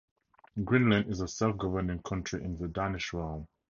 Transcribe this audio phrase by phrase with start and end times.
[0.63, 3.47] Greenland is a self-governing country in the Danish Realm.